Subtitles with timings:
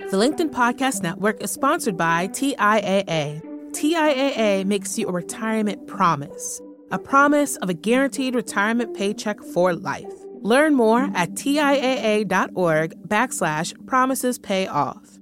[0.00, 3.40] The LinkedIn Podcast Network is sponsored by TIAA.
[3.70, 10.12] TIAA makes you a retirement promise, a promise of a guaranteed retirement paycheck for life.
[10.40, 15.20] Learn more at TIAA.org backslash promises pay off.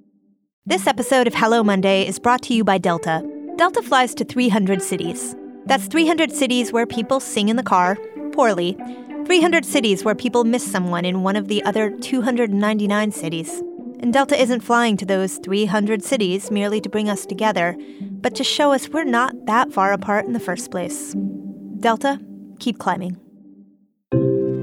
[0.65, 3.23] This episode of Hello Monday is brought to you by Delta.
[3.57, 5.37] Delta flies to 300 cities.
[5.67, 7.99] That's 300 cities where people sing in the car,
[8.33, 8.79] poorly,
[9.27, 13.63] 300 cities where people miss someone in one of the other 299 cities.
[14.03, 18.43] And Delta isn't flying to those 300 cities merely to bring us together, but to
[18.43, 21.15] show us we're not that far apart in the first place.
[21.79, 22.21] Delta,
[22.59, 23.17] keep climbing.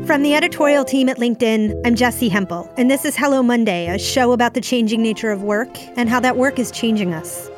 [0.06, 3.98] From the editorial team at LinkedIn, I'm Jessi Hempel, and this is Hello Monday, a
[3.98, 7.50] show about the changing nature of work and how that work is changing us.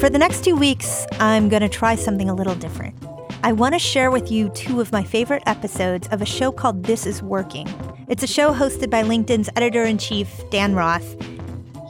[0.00, 2.94] For the next two weeks, I'm going to try something a little different.
[3.42, 6.82] I want to share with you two of my favorite episodes of a show called
[6.82, 7.66] This Is Working.
[8.08, 11.14] It's a show hosted by LinkedIn's editor in chief, Dan Roth.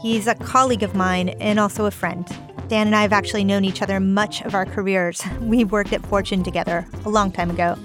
[0.02, 2.26] He's a colleague of mine and also a friend.
[2.66, 5.22] Dan and I have actually known each other much of our careers.
[5.40, 7.78] We worked at Fortune together a long time ago.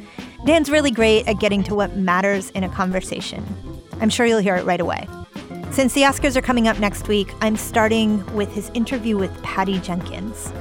[0.48, 3.46] Dan's really great at getting to what matters in a conversation.
[4.02, 5.08] I'm sure you'll hear it right away.
[5.70, 9.78] Since the Oscars are coming up next week, I'm starting with his interview with Patty
[9.80, 10.52] Jenkins.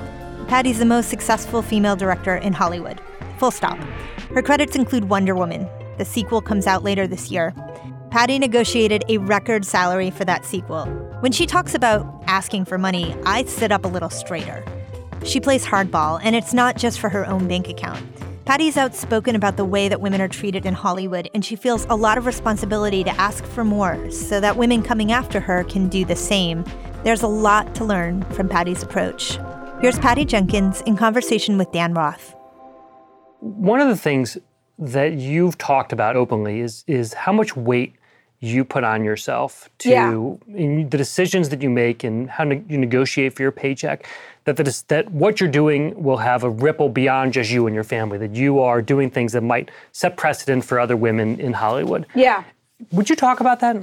[0.46, 3.00] Patty's the most successful female director in Hollywood.
[3.38, 3.78] Full stop.
[4.34, 5.66] Her credits include Wonder Woman.
[6.02, 7.54] The sequel comes out later this year.
[8.10, 10.86] Patty negotiated a record salary for that sequel.
[11.20, 14.64] When she talks about asking for money, I sit up a little straighter.
[15.24, 18.04] She plays hardball, and it's not just for her own bank account.
[18.44, 21.94] Patty's outspoken about the way that women are treated in Hollywood, and she feels a
[21.94, 26.04] lot of responsibility to ask for more so that women coming after her can do
[26.04, 26.64] the same.
[27.04, 29.38] There's a lot to learn from Patty's approach.
[29.80, 32.34] Here's Patty Jenkins in conversation with Dan Roth.
[33.38, 34.36] One of the things
[34.86, 37.94] that you've talked about openly is is how much weight
[38.40, 40.10] you put on yourself to Yeah.
[40.56, 44.04] in the decisions that you make and how ne- you negotiate for your paycheck.
[44.44, 47.84] That the, that what you're doing will have a ripple beyond just you and your
[47.84, 48.18] family.
[48.18, 52.04] That you are doing things that might set precedent for other women in Hollywood.
[52.16, 52.42] Yeah.
[52.90, 53.76] Would you talk about that?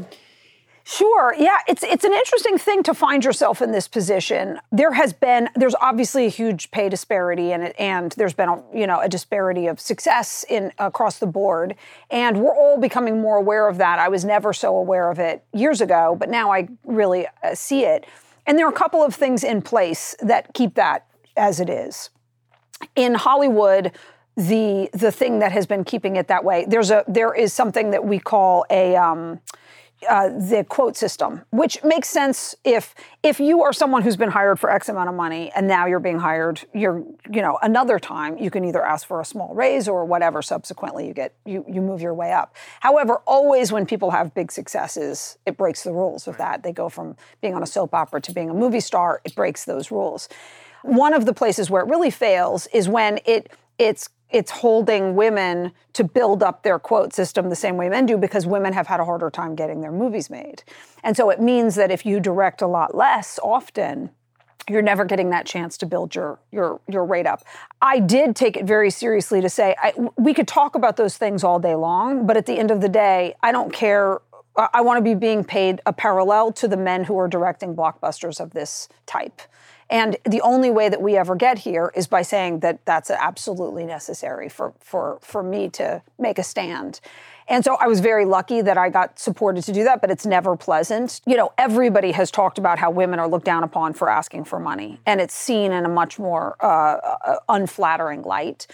[0.89, 1.35] Sure.
[1.37, 4.59] Yeah, it's it's an interesting thing to find yourself in this position.
[4.71, 8.87] There has been there's obviously a huge pay disparity it and there's been a, you
[8.87, 11.75] know a disparity of success in across the board
[12.09, 13.99] and we're all becoming more aware of that.
[13.99, 17.85] I was never so aware of it years ago, but now I really uh, see
[17.85, 18.07] it.
[18.47, 21.05] And there are a couple of things in place that keep that
[21.37, 22.09] as it is.
[22.95, 23.91] In Hollywood,
[24.35, 27.91] the the thing that has been keeping it that way, there's a there is something
[27.91, 29.39] that we call a um,
[30.07, 34.59] uh, the quote system, which makes sense if if you are someone who's been hired
[34.59, 38.37] for X amount of money and now you're being hired, you're you know another time
[38.37, 40.41] you can either ask for a small raise or whatever.
[40.41, 42.55] Subsequently, you get you you move your way up.
[42.79, 46.63] However, always when people have big successes, it breaks the rules of that.
[46.63, 49.21] They go from being on a soap opera to being a movie star.
[49.25, 50.29] It breaks those rules.
[50.83, 55.71] One of the places where it really fails is when it it's it's holding women
[55.93, 58.99] to build up their quote system the same way men do because women have had
[58.99, 60.63] a harder time getting their movies made.
[61.03, 64.11] And so it means that if you direct a lot less often,
[64.69, 67.43] you're never getting that chance to build your your your rate up.
[67.81, 71.43] I did take it very seriously to say I, we could talk about those things
[71.43, 74.19] all day long, but at the end of the day, I don't care.
[74.55, 77.75] I I want to be being paid a parallel to the men who are directing
[77.75, 79.41] blockbusters of this type.
[79.89, 83.85] And the only way that we ever get here is by saying that that's absolutely
[83.85, 86.99] necessary for, for, for me to make a stand.
[87.47, 90.25] And so I was very lucky that I got supported to do that, but it's
[90.25, 91.21] never pleasant.
[91.25, 94.59] You know, everybody has talked about how women are looked down upon for asking for
[94.59, 96.67] money, and it's seen in a much more uh,
[97.25, 98.67] uh, unflattering light.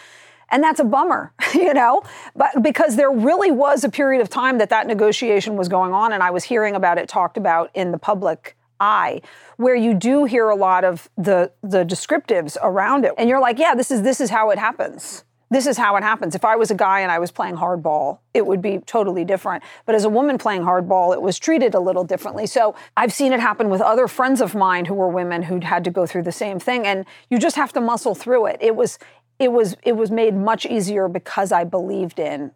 [0.50, 2.04] And that's a bummer, you know,
[2.36, 6.12] but because there really was a period of time that that negotiation was going on,
[6.12, 9.22] and I was hearing about it talked about in the public eye
[9.58, 13.14] where you do hear a lot of the the descriptives around it.
[13.18, 15.24] And you're like yeah this is this is how it happens.
[15.52, 16.36] This is how it happens.
[16.36, 19.64] If i was a guy and i was playing hardball it would be totally different.
[19.86, 22.48] But as a woman playing hardball it was treated a little differently.
[22.48, 25.84] So i've seen it happen with other friends of mine who were women who'd had
[25.84, 28.58] to go through the same thing and you just have to muscle through it.
[28.62, 28.98] It was
[29.40, 32.52] it was it was made much easier because i believed in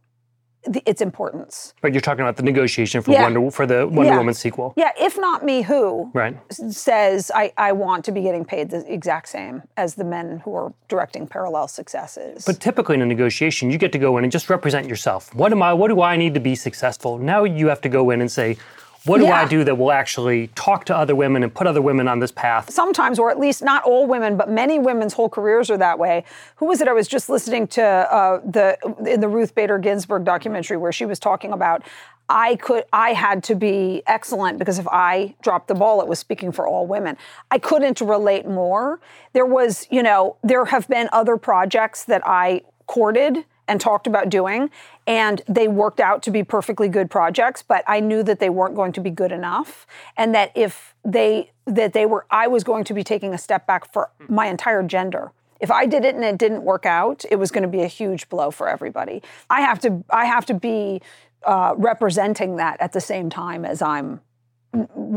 [0.68, 3.24] the, its importance But you're talking about the negotiation for Yeah.
[3.24, 4.18] Wonder for the Wonder Yeah.
[4.18, 6.38] Woman sequel, yeah if not me who right?
[6.52, 10.54] says I, I want to be getting paid the exact same as the men who
[10.56, 12.46] are directing parallel successes.
[12.46, 15.34] But typically in a negotiation, you get to go in and just represent yourself.
[15.34, 15.74] What am I?
[15.74, 17.18] What do I need to be successful?
[17.18, 18.58] Now you have to go in and say,
[19.06, 22.08] What do I do that will actually talk to other women and put other women
[22.08, 22.70] on this path?
[22.72, 26.24] sometimes, or at least not all women, but many women's whole careers are that way.
[26.58, 26.88] Who was it?
[26.88, 31.06] I was just listening to uh, the in the Ruth Bader Ginsburg documentary where she
[31.06, 31.84] was talking about.
[32.32, 36.20] I could, I had to be excellent because if I dropped the ball, it was
[36.20, 37.18] speaking for all women.
[37.50, 39.00] I couldn't relate more.
[39.34, 44.30] There was, you know, there have been other projects that I courted and talked about
[44.30, 44.70] doing,
[45.08, 47.64] and they worked out to be perfectly good projects.
[47.64, 49.88] But I knew that they weren't going to be good enough,
[50.18, 53.68] and that if they that they were, I was going to be taking a step
[53.68, 55.32] back for my entire gender.
[55.60, 57.88] If I did it and it didn't work out, it was going to be a
[57.88, 59.22] huge blow for everybody.
[59.50, 61.02] I have to, I have to be
[61.44, 64.22] uh, representing that at the same time as I'm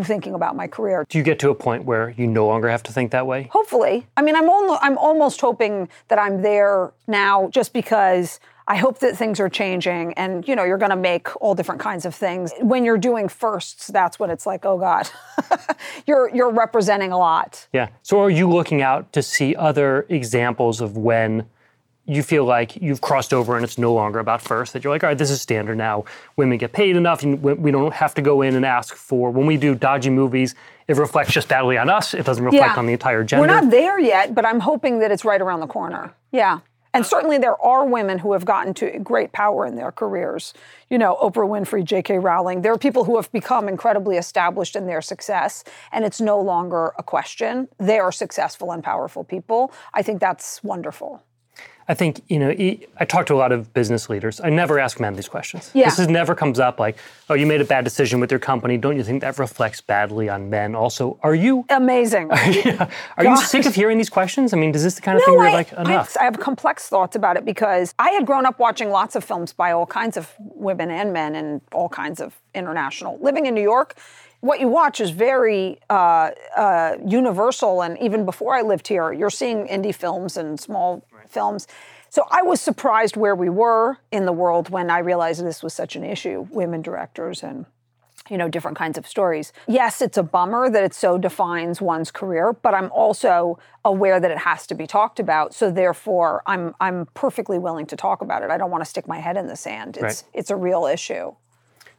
[0.03, 1.07] thinking about my career.
[1.09, 3.49] Do you get to a point where you no longer have to think that way?
[3.53, 4.07] Hopefully.
[4.17, 9.01] I mean, I'm almost, I'm almost hoping that I'm there now just because I hope
[9.01, 12.15] that things are changing and you know, you're going to make all different kinds of
[12.15, 12.53] things.
[12.61, 15.11] When you're doing firsts, that's when it's like, oh god.
[16.07, 17.67] you're you're representing a lot.
[17.73, 17.89] Yeah.
[18.03, 21.47] So are you looking out to see other examples of when
[22.05, 25.05] you feel like you've crossed over and it's no longer about first, that you're like,
[25.05, 26.05] all right, this is standard now.
[26.37, 29.31] Women get paid enough and we we don't have to go in and ask for,
[29.31, 30.55] when we do dodgy movies,
[30.89, 32.13] it reflects just badly on us.
[32.13, 33.43] It doesn't reflect on the entire gender.
[33.43, 36.13] We're not there yet, but I'm hoping that it's right around the corner.
[36.33, 36.61] Yeah.
[36.95, 40.53] And certainly there are women who have gotten to great power in their careers.
[40.91, 42.19] You know, Oprah Winfrey, J.K.
[42.19, 42.61] Rowling.
[42.61, 46.93] There are people who have become incredibly established in their success, and it's no longer
[46.99, 47.69] a question.
[47.79, 49.73] They are successful and powerful people.
[49.95, 51.23] I think that's wonderful.
[51.93, 54.41] I think, you know, I talk to a lot of business leaders.
[54.43, 55.71] I never ask men these questions.
[55.75, 55.91] Yeah.
[55.91, 56.97] This is never comes up like,
[57.29, 58.79] oh, you made a bad decision with your company.
[58.79, 60.75] Don't you think that reflects badly on men?
[60.75, 62.31] Also, are you Amazing.
[63.19, 64.55] are you sick of hearing these questions?
[64.55, 66.17] I mean, is this the kind of thing where you're like, enough?
[66.19, 69.23] I, I have complex thoughts about it because I had grown up watching lots of
[69.23, 73.19] films by all kinds of women and men and all kinds of international.
[73.21, 73.97] Living in New York,
[74.41, 77.83] what you watch is very uh, uh, universal.
[77.83, 81.67] And even before I lived here, you're seeing indie films and small films.
[82.11, 85.73] So I was surprised where we were in the world when I realized this was
[85.75, 87.65] such an issue women directors and
[88.31, 92.13] you know different kinds of stories yes it's a bummer that it so defines one's
[92.13, 96.73] career but i'm also aware that it has to be talked about so therefore i'm
[96.81, 99.49] i'm perfectly willing to talk about it i don't want to stick my head in
[99.49, 100.25] the sand it's Right.
[100.35, 101.35] it's a real issue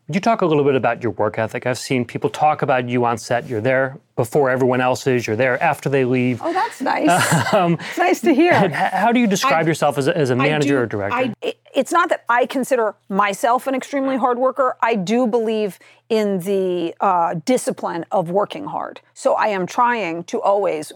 [0.08, 1.66] Would you talk a little bit about your work ethic?
[1.66, 3.42] I've seen people talk about you on set.
[3.50, 5.26] You're there before everyone else is.
[5.26, 6.42] You're there after they leave.
[6.44, 7.08] oh that's nice
[7.54, 10.86] it's nice to hear How do you describe yourself as a, as a manager or
[10.86, 11.34] director?
[11.44, 14.78] I, it's not that I consider myself an extremely hard worker.
[14.82, 15.80] I do believe
[16.10, 19.02] in the uh, discipline of working hard.
[19.16, 20.92] So I am trying to always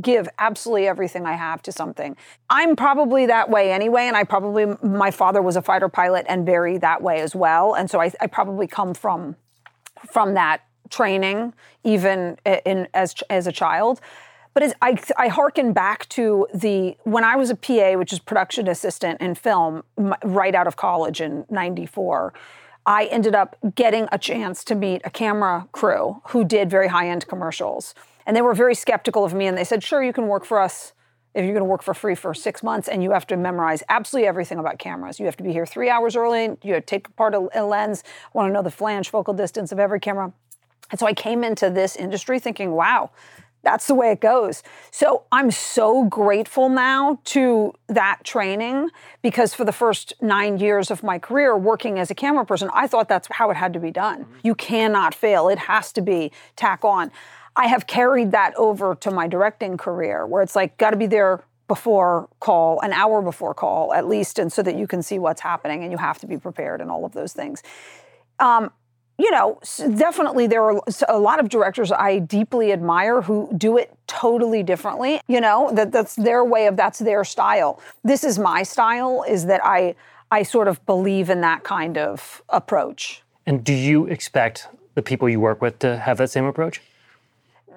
[0.00, 2.16] give absolutely everything I have to something.
[2.48, 6.46] I'm probably that way anyway, and I probably, my father was a fighter pilot and
[6.46, 7.74] very that way as well.
[7.74, 9.36] And so I, I probably come from
[10.10, 14.00] from that training, even in as as a child.
[14.54, 18.18] But as I, I hearken back to the when I was a PA, which is
[18.20, 22.32] production assistant in film, right out of college in '94.
[22.84, 27.08] I ended up getting a chance to meet a camera crew who did very high
[27.08, 27.94] end commercials.
[28.26, 30.60] And they were very skeptical of me and they said, sure, you can work for
[30.60, 30.92] us
[31.34, 33.82] if you're going to work for free for six months and you have to memorize
[33.88, 35.18] absolutely everything about cameras.
[35.18, 38.04] You have to be here three hours early, you take apart a lens,
[38.34, 40.32] want to know the flange focal distance of every camera.
[40.92, 43.10] And so I came into this industry thinking, wow,
[43.62, 44.62] that's the way it goes.
[44.90, 48.90] So I'm so grateful now to that training
[49.22, 52.86] because for the first nine years of my career working as a camera person, I
[52.86, 54.24] thought that's how it had to be done.
[54.24, 54.38] Mm-hmm.
[54.42, 57.10] You cannot fail, it has to be tack on.
[57.56, 61.06] I have carried that over to my directing career where it's like, got to be
[61.06, 65.18] there before call, an hour before call at least, and so that you can see
[65.18, 67.62] what's happening and you have to be prepared and all of those things
[68.42, 68.72] um,
[69.22, 69.60] you know,
[69.96, 75.20] definitely there are a lot of directors I deeply admire who do it totally differently.
[75.28, 77.80] You know, that that's their way of that's their style.
[78.02, 79.94] This is my style is that I
[80.32, 83.22] I sort of believe in that kind of approach.
[83.46, 86.80] and do you expect the people you work with to have that same approach?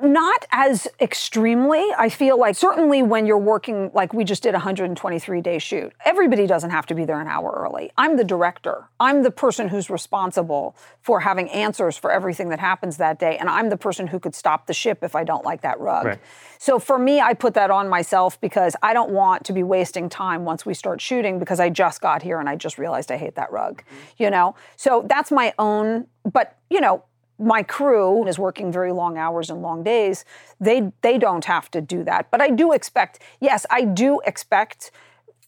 [0.02, 1.86] Not as extremely.
[1.98, 5.94] I feel like certainly when you're working, like we just did a 123 day shoot,
[6.04, 7.92] everybody doesn't have to be there an hour early.
[7.98, 8.90] I'm the director.
[9.00, 13.38] I'm the person who's responsible for having answers for everything that happens that day.
[13.38, 16.06] And I'm the person who could stop the ship if I don't like that rug.
[16.06, 16.20] Right.
[16.58, 20.10] So for me, I put that on myself because I don't want to be wasting
[20.10, 23.18] time once we start shooting because I just got here and I just realized I
[23.18, 24.24] hate that rug, mm-hmm.
[24.24, 24.56] you know?
[24.76, 27.04] So that's my own, but you know,
[27.38, 30.26] my crew is working very long hours and long days.
[30.60, 32.32] They they don't have to do that.
[32.32, 34.92] But I do expect, yes, I do expect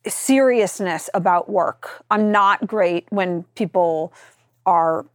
[0.05, 2.03] seriousness about work.
[2.09, 4.13] I'm not great when people
[4.65, 5.05] are,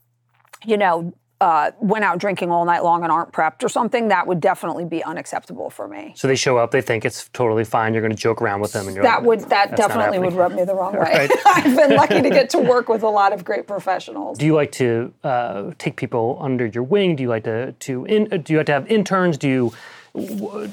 [0.64, 4.28] you know, uh, went out drinking all night long and aren't prepped or something, that
[4.28, 6.12] would definitely be unacceptable for me.
[6.14, 7.94] So they show up, they think it's totally fine.
[7.94, 10.34] You're going to joke around with them, and you're that like, would that definitely would
[10.34, 11.00] rub me the wrong way.
[11.00, 11.30] Right.
[11.46, 14.38] I've been lucky to get to work with a lot of great professionals.
[14.38, 17.16] Do you like to uh, take people under your wing?
[17.16, 19.36] Do you like to to in, uh, do you like to have interns?
[19.36, 19.72] Do you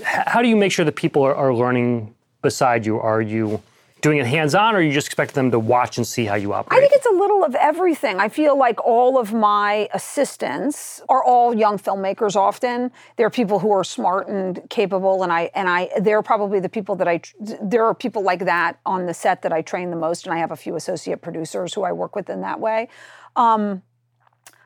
[0.04, 3.00] how do you make sure that people are, are learning beside you?
[3.00, 3.64] Are you
[4.02, 6.54] doing it hands on, or you just expect them to watch and see how you
[6.54, 6.78] operate?
[6.78, 8.20] I think it's a little of everything.
[8.20, 12.36] I feel like all of my assistants are all young filmmakers.
[12.36, 16.70] Often they're people who are smart and capable, and I and I they're probably the
[16.70, 17.22] people that I.
[17.40, 20.38] There are people like that on the set that I train the most, and I
[20.38, 22.90] have a few associate producers who I work with in that way.
[23.36, 23.84] Um,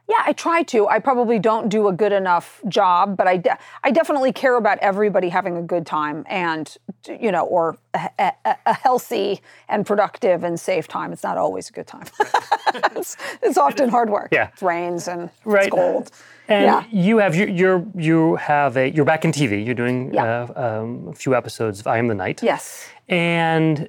[0.10, 0.88] yeah, I try to.
[0.88, 4.78] I probably don't do a good enough job, but I, de- I definitely care about
[4.80, 6.76] everybody having a good time and,
[7.08, 11.14] you know, or a, a, a healthy and productive and safe time.
[11.14, 12.06] It's not always a good time.
[12.96, 14.30] it's, it's often hard work.
[14.32, 14.50] Yeah.
[14.50, 15.68] It rains and Right.
[15.68, 16.12] it's cold.
[16.50, 16.84] And Yeah.
[16.92, 19.66] you have you you're you have a you're back in TV.
[19.66, 20.48] You're doing Yeah.
[20.54, 22.44] uh, um, a few episodes of I Am the Night.
[22.44, 22.86] Yes.
[23.08, 23.88] And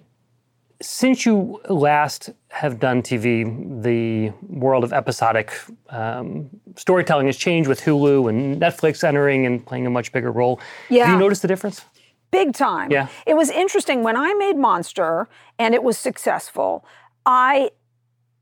[0.83, 5.52] since you last have done TV, the world of episodic
[5.90, 10.57] um, storytelling has changed with Hulu and Netflix entering and playing a much bigger role.
[10.57, 11.12] Have Yeah.
[11.12, 11.85] you noticed the difference?
[12.31, 12.90] Big time.
[12.90, 13.09] Yeah.
[13.26, 15.28] It was interesting when I made Monster
[15.59, 16.85] and it was successful.
[17.25, 17.71] I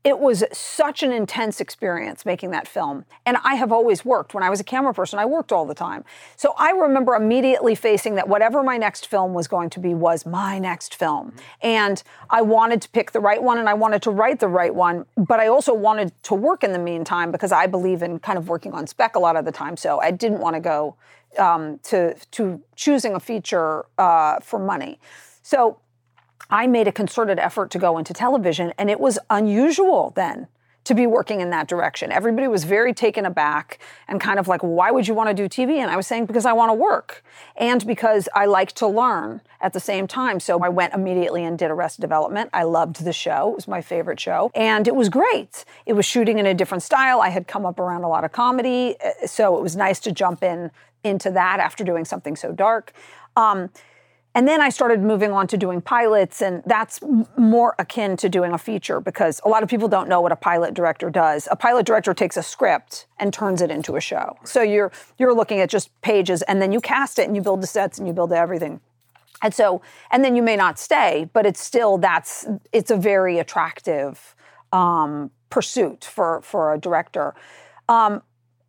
[0.03, 3.05] it was such an intense experience making that film.
[3.25, 4.33] And I have always worked.
[4.33, 6.03] When I was a camera person, I worked all the time.
[6.35, 10.25] So I remember immediately facing that whatever my next film was going to be was
[10.25, 11.33] my next film.
[11.61, 14.75] And I wanted to pick the right one and I wanted to write the right
[14.75, 18.37] one, but I also wanted to work in the meantime because I believe in kind
[18.37, 19.77] of working on spec a lot of the time.
[19.77, 20.97] So I didn't want to go
[21.39, 24.99] um, to to choosing a feature uh, for money.
[25.41, 25.79] So
[26.53, 30.47] I made a concerted effort to go into television, and it was unusual then
[30.83, 32.11] to be working in that direction.
[32.11, 35.49] Everybody was very taken aback and kind of like, why would you want to do
[35.49, 35.77] TV?
[35.77, 37.23] And I was saying, because I want to work
[37.55, 40.39] and because I like to learn at the same time.
[40.39, 42.51] So I went immediately and did Arrested Development.
[42.53, 45.65] I loved the show, it was my favorite show, and it was great.
[45.87, 47.19] It was shooting in a different style.
[47.19, 50.11] I had come up around a lot of comedy, uh, so it was nice to
[50.11, 50.69] jump in
[51.03, 52.93] into that after doing something so dark.
[53.35, 53.71] Um,
[54.35, 56.99] and then I started moving on to doing pilots, and that's
[57.37, 60.35] more akin to doing a feature because a lot of people don't know what a
[60.35, 61.47] pilot director does.
[61.51, 64.37] A pilot director takes a script and turns it into a show.
[64.43, 67.61] So you're you're looking at just pages, and then you cast it, and you build
[67.61, 68.81] the sets, and you build everything.
[69.43, 73.37] And so, and then you may not stay, but it's still that's it's a very
[73.37, 74.35] attractive
[74.71, 77.35] um, pursuit for for a director.
[77.87, 78.23] Um,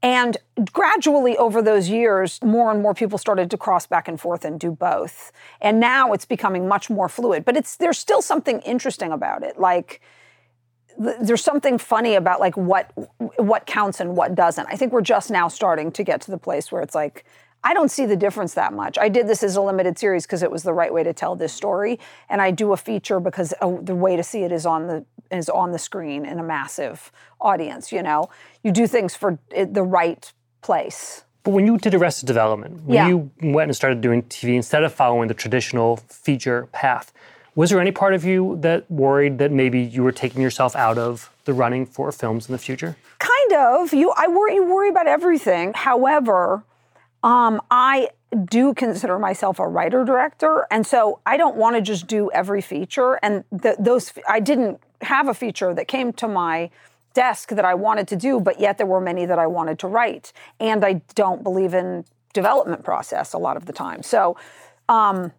[0.04, 0.36] and
[0.70, 4.60] gradually over those years, more and more people started to cross back and forth and
[4.60, 5.32] do both.
[5.62, 7.46] And now it's becoming much more fluid.
[7.46, 9.58] But it's there's still something interesting about it.
[9.58, 10.02] Like
[10.98, 12.92] there's something funny about like what
[13.38, 14.68] what counts and what doesn't.
[14.70, 17.24] I think we're just now starting to get to the place where it's like
[17.66, 18.98] I don't see the difference that much.
[18.98, 21.34] I did this as a limited series because it was the right way to tell
[21.34, 24.66] this story, and I do a feature because uh, the way to see it is
[24.66, 27.90] on the is on the screen in a massive audience.
[27.90, 28.28] You know,
[28.62, 30.30] you do things for the right
[30.60, 31.24] place.
[31.42, 33.08] But when you did Arrested Development, when Yeah.
[33.08, 37.12] you went and started doing TV instead of following the traditional feature path,
[37.54, 40.98] was there any part of you that worried that maybe you were taking yourself out
[40.98, 42.96] of the running for films in the future?
[43.18, 43.92] Kind of.
[43.92, 44.54] You, I worry.
[44.54, 45.72] You worry about everything.
[45.74, 46.62] However,
[47.24, 48.08] um, I
[48.44, 52.60] do consider myself a writer director, and so I don't want to just do every
[52.60, 53.18] feature.
[53.22, 56.70] And th- those, I didn't have a feature that came to my
[57.14, 59.86] desk that I wanted to do, but yet there were many that I wanted to
[59.88, 60.32] write.
[60.58, 64.02] And I don't believe in development process a lot of the time.
[64.02, 64.36] So.
[64.88, 65.32] Um,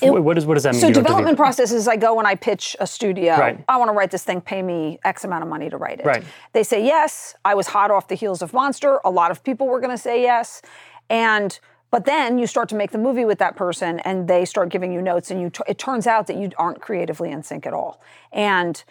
[0.00, 0.80] What- what, does, what does that mean?
[0.80, 3.36] so development process is I go and I pitch a studio.
[3.36, 3.58] Right.
[3.68, 6.06] I want to write this thing, pay me X amount of money to write it.
[6.06, 6.22] Right.
[6.52, 7.34] They say yes.
[7.44, 9.00] I was hot off the heels of Monster.
[9.04, 10.62] A lot of people were going to say yes.
[11.10, 11.58] And
[11.90, 14.92] but then you start to make the movie with that person and they start giving
[14.92, 17.74] you notes and you t- it turns out that you aren't creatively in sync at
[17.74, 18.00] all.
[18.32, 18.82] And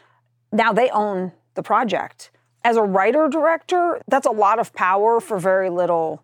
[0.52, 2.30] now they own the project.
[2.66, 6.24] As a writer director, that's a lot of power for very little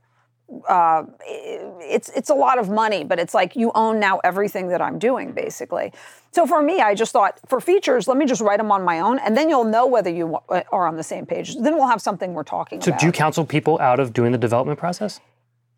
[0.70, 1.04] uh,
[1.80, 5.00] it's it's a lot of money, but it's like you own now everything that I'm
[5.00, 5.92] doing, basically.
[6.32, 9.00] So for me, I just thought for features, let me just write them on my
[9.00, 11.56] own, and then you'll know whether you wa- are on the same page.
[11.56, 13.00] Then we'll have something we're talking So about.
[13.00, 15.20] So do you counsel people out of doing the development process?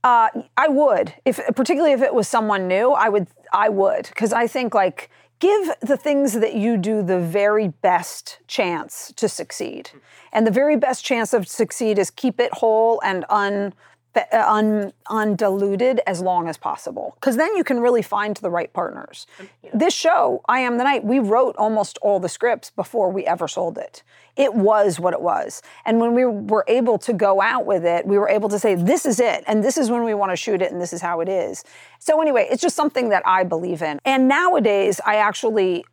[0.04, 4.32] Uh, I would, if particularly if it was someone new, I would, I would, because
[4.32, 9.92] I think like give the things that you do the very best chance to succeed,
[10.32, 13.74] and the very best chance of succeed is keep it whole and un,
[14.17, 19.27] Uh, undiluted as long as possible because then you can really find the right partners.
[19.74, 23.47] This show, I Am the Night, we wrote almost all the scripts before we ever
[23.47, 24.03] sold it.
[24.36, 25.62] It was what it was.
[25.86, 28.75] And when we were able to go out with it, we were able to say,
[28.75, 31.01] this is it, and this is when we want to shoot it, and this is
[31.01, 31.63] how it is.
[32.00, 34.00] So, anyway, it's just something that I believe in.
[34.05, 35.86] And nowadays, I actually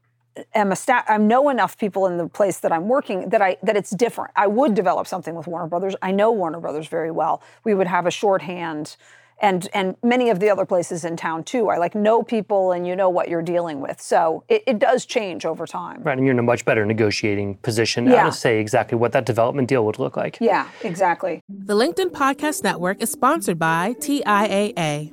[0.55, 3.57] am a stat I know enough people in the place that I'm working that I
[3.63, 4.33] that it's different.
[4.37, 5.95] I would develop something with Warner Brothers.
[6.03, 7.43] I know Warner Brothers very well.
[7.65, 8.97] We would have a shorthand
[9.41, 11.69] and and many of the other places in town too.
[11.69, 14.01] I like know people and you know what you're dealing with.
[14.01, 16.03] So it, it does change over time.
[16.03, 18.25] Right, and you're in a much better negotiating position Yeah.
[18.27, 20.39] to say exactly what that development deal would look like.
[20.41, 21.43] Yeah, exactly.
[21.49, 25.13] The LinkedIn Podcast Network is sponsored by TIAA.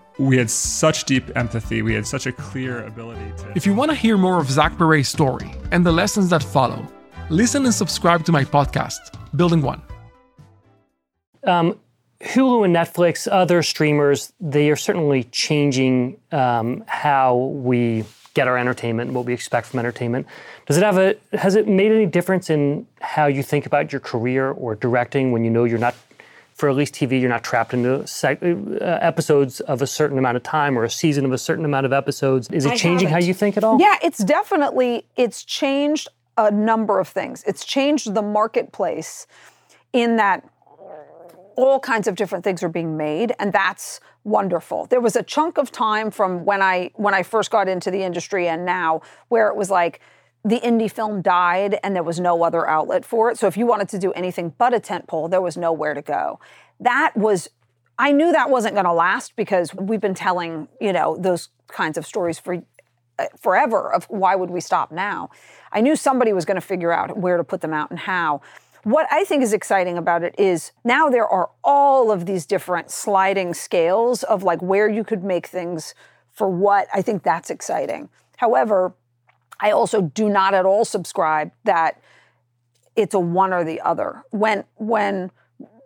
[0.17, 1.81] we had such deep empathy.
[1.81, 3.51] We had such a clear ability to.
[3.55, 6.85] If you want to hear more of Zach Perret's story and the lessons that follow,
[7.29, 8.99] listen and subscribe to my podcast,
[9.35, 9.81] Building One.
[12.23, 19.09] Hulu and Netflix, other streamers, they are certainly changing um, how we get our entertainment
[19.09, 20.25] and what we expect from entertainment.
[20.67, 23.99] Does it have a has it made any difference in how you think about your
[23.99, 25.95] career or directing when you know you're not
[26.61, 30.37] for at least TV you're not trapped into sec- uh, episodes of a certain amount
[30.37, 32.47] of time or a season of a certain amount of episodes?
[32.51, 33.29] Is it I changing how haven't.
[33.29, 33.81] you think at all?
[33.81, 37.43] Yeah, it's definitely it's changed a number of things.
[37.47, 39.25] It's changed the marketplace
[39.91, 40.47] in that
[41.55, 44.85] all kinds of different things are being made and that's wonderful.
[44.85, 48.03] There was a chunk of time from when I when I first got into the
[48.03, 49.99] industry and now where it was like
[50.43, 53.37] the indie film died and there was no other outlet for it.
[53.37, 56.01] So if you wanted to do anything but a tent pole, there was nowhere to
[56.01, 56.39] go.
[56.79, 57.49] That was
[57.99, 61.99] I knew that wasn't going to last because we've been telling, you know, those kinds
[61.99, 62.63] of stories for
[63.19, 65.29] uh, forever of why would we stop now.
[65.71, 68.41] I knew somebody was going to figure out where to put them out and how.
[68.83, 72.89] What I think is exciting about it is now there are all of these different
[72.89, 75.93] sliding scales of like where you could make things
[76.31, 76.87] for what.
[76.91, 78.09] I think that's exciting.
[78.37, 78.95] However,
[79.61, 82.01] I also do not at all subscribe that
[82.95, 84.23] it's a one or the other.
[84.31, 85.31] When when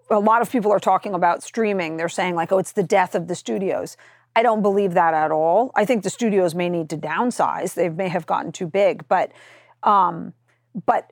[0.10, 3.16] a lot of people are talking about streaming, they're saying like, oh, it's the death
[3.16, 3.98] of the studios.
[4.36, 5.72] I don't believe that at all.
[5.76, 7.74] I think the studios may need to downsize.
[7.74, 9.32] They may have gotten too big, but
[9.84, 10.34] um,
[10.86, 11.12] but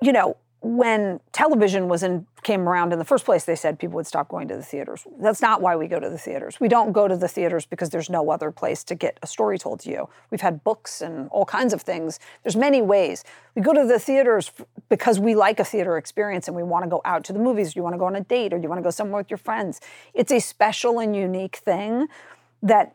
[0.00, 3.96] you know, when television was in came around in the first place, they said people
[3.96, 5.06] would stop going to the theaters.
[5.20, 6.58] That's not why we go to the theaters.
[6.60, 9.58] We don't go to the theaters because there's no other place to get a story
[9.58, 10.08] told to you.
[10.30, 12.18] We've had books and all kinds of things.
[12.42, 13.24] There's many ways.
[13.54, 14.50] We go to the theaters
[14.88, 17.76] because we like a theater experience and we want to go out to the movies.
[17.76, 19.38] You want to go on a date or you want to go somewhere with your
[19.38, 19.80] friends.
[20.14, 22.08] It's a special and unique thing
[22.62, 22.94] that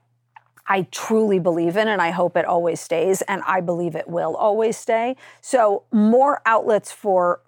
[0.65, 4.35] I truly believe in, and I hope it always stays, and I believe it will
[4.35, 5.17] always stay.
[5.41, 7.41] So, more outlets for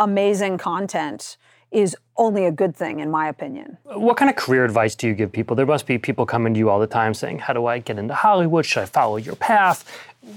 [0.00, 1.36] amazing content
[1.70, 3.78] is only a good thing, in my opinion.
[3.84, 5.54] What kind of career advice do you give people?
[5.54, 7.96] There must be people coming to you all the time saying, How do I get
[7.98, 8.66] into Hollywood?
[8.66, 9.88] Should I follow your path?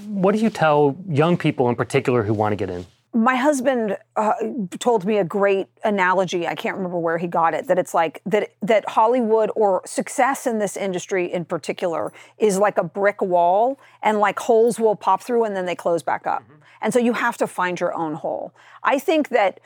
[0.06, 2.86] What do you tell young people in particular who want to get in?
[3.14, 4.32] My husband uh,
[4.80, 6.48] told me a great analogy.
[6.48, 10.48] I can't remember where he got it that it's like that that hollywood or success
[10.48, 15.22] in this industry in particular is like a brick wall and like holes will pop
[15.22, 16.42] through and then they close back up.
[16.82, 18.52] And so you have to find your own hole.
[18.82, 19.60] I think that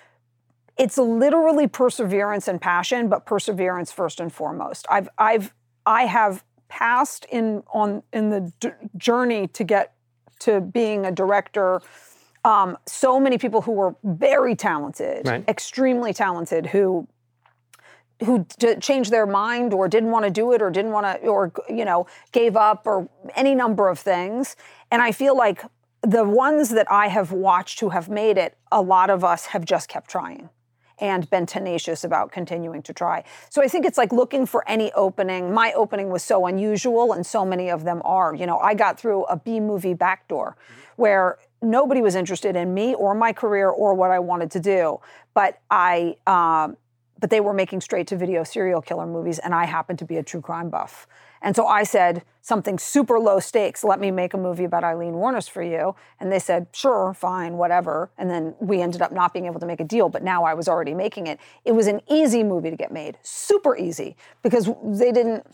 [0.77, 4.87] it's literally perseverance and passion but perseverance first and foremost.
[4.91, 5.55] I've i've
[5.87, 9.95] i have passed in on in the d- journey to get
[10.41, 11.81] to being a director
[12.45, 15.45] um, so many people who were very talented, Right.
[15.49, 17.07] extremely talented, who
[18.25, 21.29] who d- changed their mind or didn't want to do it or didn't want to
[21.29, 24.57] or you know gave up or any number of things.
[24.91, 25.63] And i feel like
[26.03, 29.65] the ones that i have watched who have made it a lot of us have
[29.65, 30.49] just kept trying
[31.01, 33.23] and been tenacious about continuing to try.
[33.51, 35.55] So i think it's like looking for any opening.
[35.55, 38.35] My opening was so unusual and so many of them are.
[38.35, 40.57] You know i got through a b movie backdoor
[40.97, 44.99] where nobody was interested in me or my career or what i wanted to do
[45.35, 46.77] but i um,
[47.21, 50.17] but they were making straight to video serial killer movies and I happened to be
[50.17, 51.07] a true crime buff.
[51.41, 55.15] And so I said something super low stakes, let me make a movie about Aileen
[55.15, 55.95] Wuornos for you.
[56.19, 58.11] And they said, sure, fine, whatever.
[58.19, 60.55] And then we ended up not being able to make a deal, but now I
[60.55, 61.39] was already making it.
[61.65, 65.47] It was an easy movie to get made, super easy, because they didn't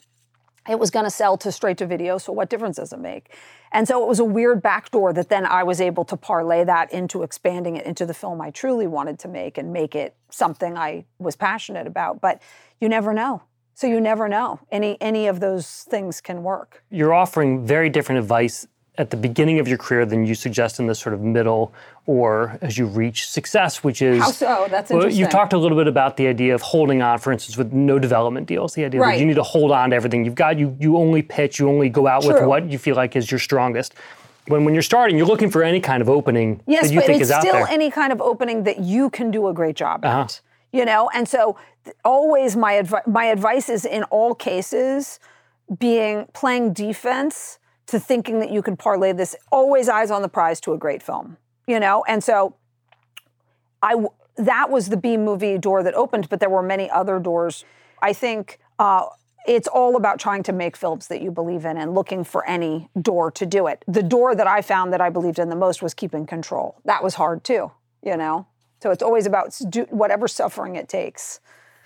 [0.68, 3.34] it was going to sell to straight to video so what difference does it make?
[3.72, 6.92] And so it was a weird backdoor that then i was able to parlay that
[6.92, 10.76] into expanding it into the film i truly wanted to make and make it something
[10.76, 12.40] i was passionate about but
[12.80, 13.42] you never know.
[13.76, 14.60] So you never know.
[14.70, 16.84] Any any of those things can work.
[16.90, 20.86] You're offering very different advice at the beginning of your career than you suggest in
[20.86, 21.72] the sort of middle
[22.06, 24.66] or as you reach success, which is How so?
[24.70, 27.56] That's Well, you've talked a little bit about the idea of holding on, for instance,
[27.56, 28.74] with no development deals.
[28.74, 30.58] The idea that you need to hold on to everything you've got.
[30.58, 33.40] You you only pitch, you only go out with what you feel like is your
[33.40, 33.94] strongest.
[34.46, 37.06] When when you're starting, you're looking for any kind of opening Yes, that you but
[37.06, 39.74] think it's is out still any kind of opening that you can do a great
[39.74, 40.20] job Uh-huh.
[40.20, 40.40] at.
[40.72, 45.18] You know, and so th- always my advi- my advice is in all cases
[45.78, 50.60] being playing defense to thinking that you can parlay this always eyes on the prize
[50.62, 51.36] to a great film.
[51.66, 52.56] You know, and so
[53.82, 53.94] I
[54.36, 57.64] that was the B movie door that opened, but there were many other doors.
[58.02, 59.06] I think uh,
[59.46, 62.88] it's all about trying to make films that you believe in and looking for any
[63.00, 63.84] door to do it.
[63.86, 66.80] The door that I found that I believed in the most was keeping control.
[66.84, 67.70] That was hard too,
[68.02, 68.46] you know.
[68.82, 71.40] So it's always about do whatever suffering it takes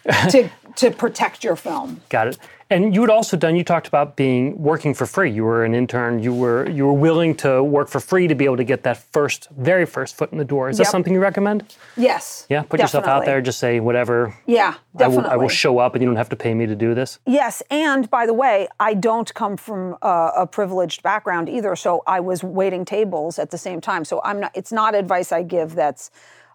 [0.31, 2.01] to to protect your film.
[2.09, 2.39] Got it.
[2.71, 3.57] And you had also done.
[3.57, 5.31] You talked about being working for free.
[5.31, 6.23] You were an intern.
[6.23, 8.99] You were you were willing to work for free to be able to get that
[8.99, 10.69] first, very first foot in the door.
[10.69, 11.75] Is that something you recommend?
[11.97, 12.47] Yes.
[12.51, 12.63] Yeah.
[12.63, 13.41] Put yourself out there.
[13.41, 14.35] Just say whatever.
[14.47, 15.25] Yeah, I definitely.
[15.25, 17.19] will, I will show up, and you don't have to pay me to do this.
[17.27, 22.03] Yes, and by the way, I don't come from a, a privileged background either, so
[22.07, 24.05] I was waiting tables at the same time.
[24.05, 24.53] So I'm not.
[24.55, 26.11] It's not advice I give that's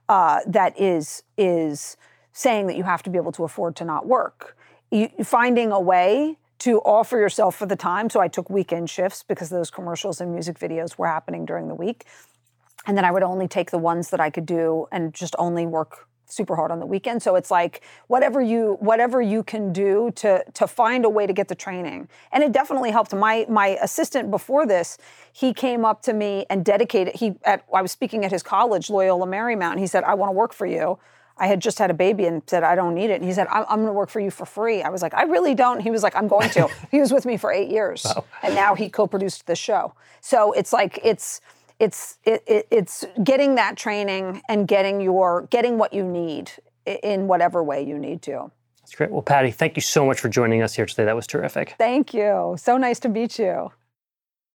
[0.10, 1.97] uh, that is is
[2.33, 4.57] saying that you have to be able to afford to not work.
[4.91, 8.09] You, finding a way to offer yourself for the time.
[8.09, 11.75] So I took weekend shifts because those commercials and music videos were happening during the
[11.75, 12.05] week
[12.85, 15.65] and then I would only take the ones that I could do and just only
[15.65, 17.21] work super hard on the weekend.
[17.21, 21.33] So it's like whatever you whatever you can do to to find a way to
[21.33, 22.09] get the training.
[22.31, 23.13] And it definitely helped.
[23.13, 24.97] My my assistant before this,
[25.31, 28.89] he came up to me and dedicated he at I was speaking at his college,
[28.89, 30.97] Loyola Marymount, and he said, I want to work for you.
[31.37, 33.15] I had just had a baby and said, I don't need it.
[33.15, 34.81] And he said, I'm, I'm going to work for you for free.
[34.81, 35.79] I was like, I really don't.
[35.79, 36.69] He was like, I'm going to.
[36.91, 38.05] he was with me for eight years.
[38.43, 39.93] And now he co produced the show.
[40.21, 41.41] So it's like, it's,
[41.79, 46.51] it's it, it, it's getting that training and getting your getting what you need
[46.85, 48.51] in whatever way you need to.
[48.81, 49.11] That's great.
[49.11, 51.05] Well, Patty, thank you so much for joining us here today.
[51.05, 51.75] That was terrific.
[51.77, 52.55] Thank you.
[52.59, 53.71] So nice to meet you.